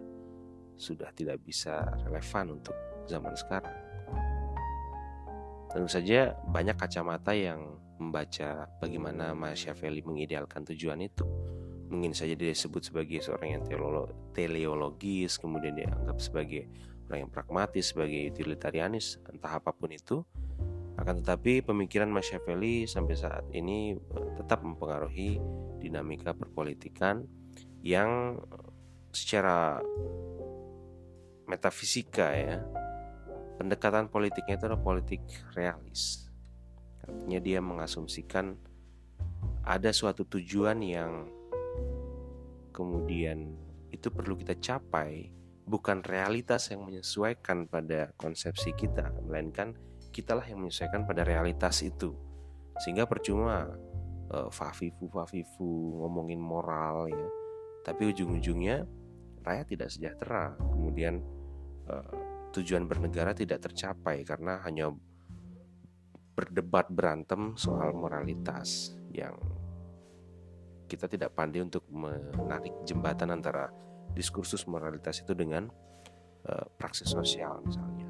sudah 0.78 1.10
tidak 1.16 1.42
bisa 1.42 1.82
relevan 2.06 2.60
untuk 2.60 2.76
zaman 3.10 3.34
sekarang. 3.34 3.74
Tentu 5.72 5.88
saja 5.90 6.36
banyak 6.52 6.76
kacamata 6.78 7.34
yang 7.34 7.80
membaca 7.98 8.68
bagaimana 8.78 9.32
Machiavelli 9.32 10.04
mengidealkan 10.04 10.62
tujuan 10.72 11.00
itu. 11.02 11.24
Mungkin 11.86 12.12
saja 12.12 12.34
dia 12.34 12.50
disebut 12.50 12.82
sebagai 12.92 13.22
seorang 13.22 13.58
yang 13.58 13.64
teleologis, 14.34 15.38
kemudian 15.38 15.78
dianggap 15.78 16.18
sebagai 16.18 16.66
orang 17.06 17.26
yang 17.26 17.32
pragmatis, 17.32 17.94
sebagai 17.94 18.34
utilitarianis, 18.34 19.22
entah 19.30 19.62
apa 19.62 19.70
pun 19.70 19.90
itu. 19.94 20.22
Akan 20.96 21.20
tetapi 21.20 21.60
pemikiran 21.60 22.08
Machiavelli 22.08 22.88
sampai 22.88 23.14
saat 23.14 23.44
ini 23.52 23.94
eh, 23.94 24.30
tetap 24.40 24.64
mempengaruhi 24.64 25.38
dinamika 25.78 26.32
perpolitikan 26.32 27.22
yang 27.84 28.40
secara 29.12 29.80
metafisika 31.46 32.26
ya 32.34 32.58
pendekatan 33.56 34.10
politiknya 34.12 34.60
itu 34.60 34.64
adalah 34.68 34.82
politik 34.82 35.22
realis 35.56 36.28
artinya 37.06 37.40
dia 37.40 37.62
mengasumsikan 37.62 38.58
ada 39.62 39.94
suatu 39.94 40.26
tujuan 40.26 40.82
yang 40.82 41.30
kemudian 42.74 43.56
itu 43.94 44.12
perlu 44.12 44.36
kita 44.36 44.58
capai 44.58 45.32
bukan 45.66 46.00
realitas 46.06 46.70
yang 46.70 46.86
menyesuaikan 46.86 47.66
pada 47.66 48.14
konsepsi 48.14 48.70
kita 48.78 49.10
melainkan 49.26 49.74
kitalah 50.14 50.46
yang 50.46 50.62
menyesuaikan 50.62 51.02
pada 51.04 51.26
realitas 51.26 51.82
itu. 51.82 52.14
Sehingga 52.80 53.04
percuma 53.04 53.66
uh, 54.30 54.48
fafifu 54.48 55.10
fafifu 55.10 56.00
ngomongin 56.00 56.38
moral 56.38 57.10
ya. 57.10 57.28
Tapi 57.82 58.14
ujung-ujungnya 58.14 58.86
rakyat 59.42 59.66
tidak 59.66 59.90
sejahtera. 59.90 60.54
Kemudian 60.56 61.20
uh, 61.90 62.14
tujuan 62.54 62.86
bernegara 62.86 63.34
tidak 63.34 63.66
tercapai 63.66 64.22
karena 64.22 64.62
hanya 64.64 64.94
berdebat 66.36 66.86
berantem 66.92 67.56
soal 67.58 67.96
moralitas 67.96 68.94
yang 69.10 69.34
kita 70.86 71.10
tidak 71.10 71.34
pandai 71.34 71.64
untuk 71.64 71.82
menarik 71.90 72.72
jembatan 72.86 73.34
antara 73.34 73.72
diskursus 74.16 74.64
moralitas 74.64 75.20
itu 75.20 75.36
dengan 75.36 75.68
uh, 76.48 76.66
praksis 76.80 77.12
sosial 77.12 77.60
misalnya. 77.60 78.08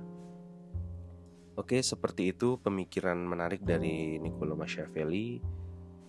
Oke, 1.57 1.81
seperti 1.81 2.37
itu 2.37 2.61
pemikiran 2.61 3.16
menarik 3.16 3.64
dari 3.64 4.21
Niccolo 4.23 4.55
Machiavelli. 4.55 5.40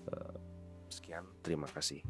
Uh, 0.06 0.36
sekian, 0.92 1.24
terima 1.42 1.66
kasih. 1.66 2.04